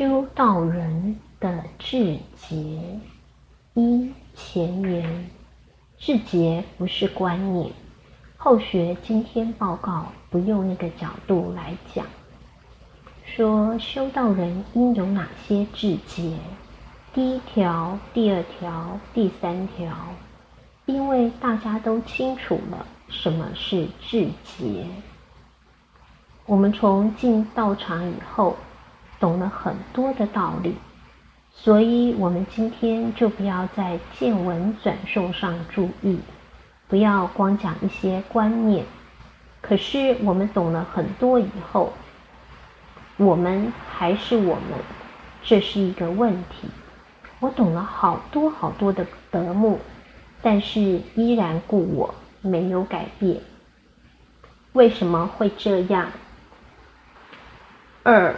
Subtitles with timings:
[0.00, 2.56] 修道人的志节
[3.74, 5.30] 一前言，
[5.98, 7.70] 志节不是观念。
[8.38, 12.06] 后学今天报告不用那个角度来讲，
[13.26, 16.34] 说修道人应有哪些志节？
[17.12, 19.94] 第一条、第二条、第三条，
[20.86, 24.86] 因为大家都清楚了什么是志节。
[26.46, 28.56] 我们从进道场以后。
[29.20, 30.74] 懂了很多的道理，
[31.52, 36.18] 所以我们今天就不要在见闻转述上注意，
[36.88, 38.84] 不要光讲一些观念。
[39.60, 41.92] 可是我们懂了很多以后，
[43.18, 44.78] 我们还是我们，
[45.42, 46.68] 这是一个问题。
[47.40, 49.78] 我懂了好多好多的德目，
[50.40, 50.80] 但是
[51.14, 53.38] 依然故我，没有改变。
[54.72, 56.10] 为什么会这样？
[58.02, 58.34] 二。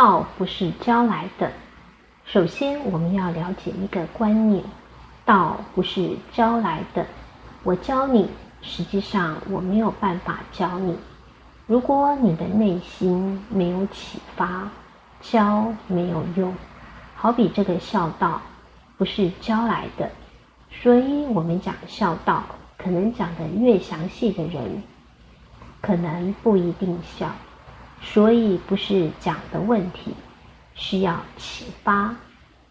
[0.00, 1.50] 道不是教来的。
[2.24, 4.62] 首先，我们要了解一个观念：
[5.24, 7.04] 道不是教来的。
[7.64, 8.30] 我教你，
[8.62, 10.96] 实际上我没有办法教你。
[11.66, 14.70] 如果你的内心没有启发，
[15.20, 16.54] 教没有用。
[17.16, 18.40] 好比这个孝道，
[18.98, 20.08] 不是教来的。
[20.70, 22.44] 所以我们讲孝道，
[22.76, 24.80] 可能讲的越详细的人，
[25.80, 27.28] 可能不一定孝。
[28.00, 30.14] 所以不是讲的问题，
[30.74, 32.14] 需要启发。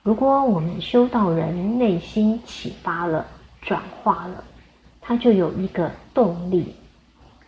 [0.03, 3.25] 如果我们修道人内心启发了、
[3.61, 4.44] 转化了，
[5.02, 6.75] 他就有一个动力。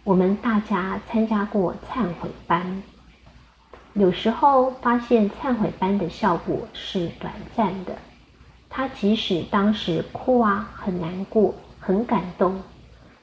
[0.03, 2.83] 我们大家参加过忏悔班，
[3.93, 7.95] 有时候发现忏悔班的效果是短暂的。
[8.69, 12.61] 他即使当时哭啊，很难过、很感动。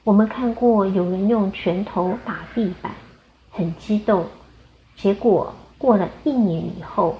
[0.03, 2.91] 我们看过有人用拳头打地板，
[3.51, 4.25] 很激动。
[4.97, 7.17] 结果过了一年以后，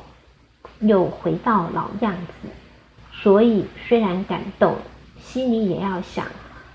[0.79, 2.49] 又回到老样子。
[3.13, 4.75] 所以虽然感动，
[5.21, 6.25] 心里也要想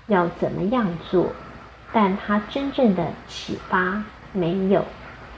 [0.07, 1.27] 要怎么样做，
[1.91, 4.83] 但他真正的启发没有，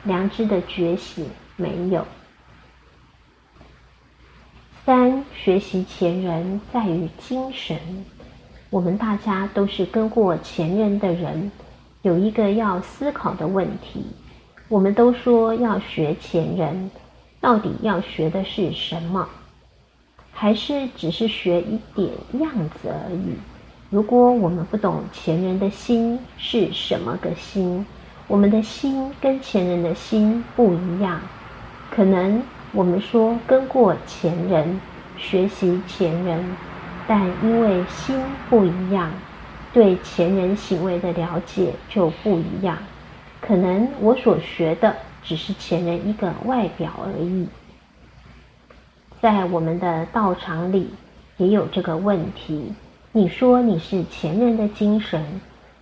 [0.04, 2.06] 良知的觉醒没有。
[4.86, 7.80] 三学习前人在于精神，
[8.70, 11.52] 我们大家都是跟过前人的人，
[12.04, 14.06] 有一个要思考的问题。
[14.68, 16.90] 我们都说要学前人，
[17.40, 19.28] 到底要学的是什么？
[20.32, 22.10] 还是只是学一点
[22.40, 23.38] 样子而已？
[23.92, 27.86] 如果我们不懂前人的心是什么个心，
[28.28, 31.22] 我们的心跟前人的心不一样。
[31.92, 32.42] 可能
[32.74, 34.82] 我们说跟过前人，
[35.16, 36.44] 学习前人，
[37.08, 39.12] 但因为心不一样，
[39.72, 42.76] 对前人行为的了解就不一样。
[43.48, 47.48] 可能我所学的只是前人一个外表而已，
[49.22, 50.90] 在我们的道场里
[51.38, 52.74] 也有这个问题。
[53.12, 55.24] 你说你是前人的精神，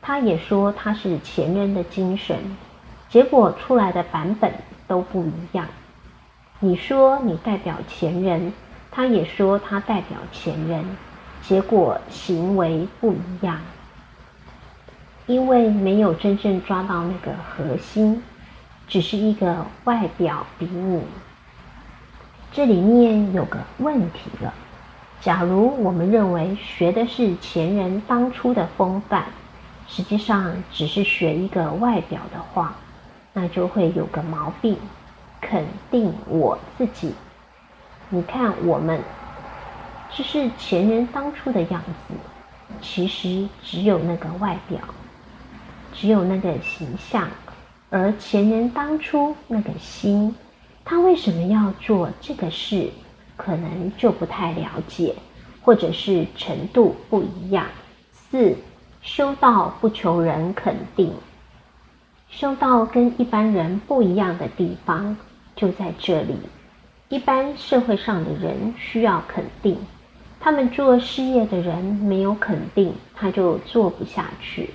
[0.01, 2.37] 他也说他是前人的精神，
[3.07, 4.51] 结果出来的版本
[4.85, 5.65] 都不一样。
[6.59, 8.51] 你说你代表前人，
[8.91, 10.85] 他也说他代表前人，
[11.41, 13.61] 结果行为不一样。
[15.25, 18.21] 因为没有真正抓到那个核心，
[18.87, 21.01] 只是一个外表比拟。
[22.51, 24.53] 这里面有个问题了。
[25.21, 29.23] 假如我们认为学的是前人当初的风范，
[29.87, 32.75] 实际上只是学一个外表的话，
[33.31, 34.77] 那就会有个毛病。
[35.39, 37.13] 肯定我自己，
[38.09, 39.01] 你看我们，
[40.11, 42.13] 这是前人当初的样子，
[42.81, 44.79] 其实只有那个外表。
[45.93, 47.27] 只有那个形象，
[47.89, 50.35] 而前人当初那个心，
[50.83, 52.89] 他为什么要做这个事，
[53.37, 55.15] 可能就不太了解，
[55.61, 57.65] 或者是程度不一样。
[58.11, 58.55] 四
[59.01, 61.13] 修道不求人肯定，
[62.29, 65.15] 修道跟一般人不一样的地方
[65.55, 66.35] 就在这里。
[67.09, 69.77] 一般社会上的人需要肯定，
[70.39, 74.71] 他们做事业的人没有肯定，他就做不下去。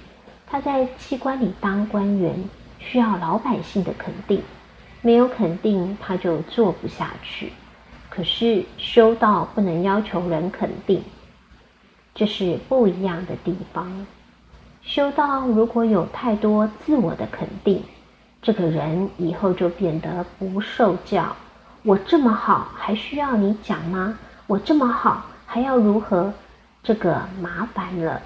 [0.51, 2.35] 他在机关里当官员，
[2.79, 4.43] 需要老百姓的肯定，
[5.03, 7.53] 没有肯定他就做不下去。
[8.09, 11.03] 可是修道不能要求人肯定，
[12.15, 14.07] 这是不一样的地方。
[14.83, 17.83] 修道如果有太多自我的肯定，
[18.41, 21.37] 这个人以后就变得不受教。
[21.83, 24.19] 我这么好，还需要你讲吗？
[24.47, 26.33] 我这么好，还要如何？
[26.83, 28.23] 这个麻烦了。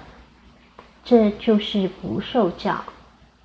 [1.05, 2.81] 这就是不受教，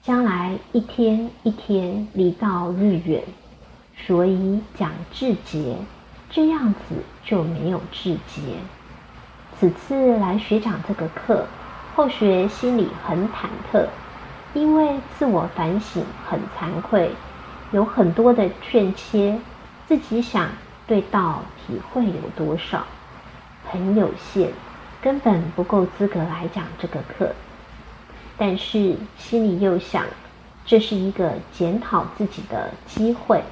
[0.00, 3.22] 将来一天一天离道日远。
[4.06, 5.76] 所以讲志节，
[6.30, 6.94] 这样子
[7.24, 8.54] 就没有志节。
[9.58, 11.46] 此次来学长这个课，
[11.96, 13.88] 后学心里很忐忑，
[14.54, 17.10] 因为自我反省很惭愧，
[17.72, 19.36] 有很多的劝切，
[19.88, 20.48] 自己想
[20.86, 22.86] 对道体会有多少，
[23.68, 24.50] 很有限，
[25.02, 27.34] 根本不够资格来讲这个课。
[28.38, 30.06] 但是心里又想，
[30.64, 33.42] 这是一个检讨自己的机会。